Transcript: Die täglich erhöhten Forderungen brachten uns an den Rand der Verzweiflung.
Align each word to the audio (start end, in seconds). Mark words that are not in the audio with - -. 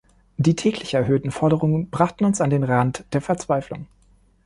Die 0.37 0.55
täglich 0.55 0.95
erhöhten 0.95 1.29
Forderungen 1.29 1.91
brachten 1.91 2.25
uns 2.25 2.41
an 2.41 2.49
den 2.49 2.63
Rand 2.63 3.03
der 3.13 3.21
Verzweiflung. 3.21 3.85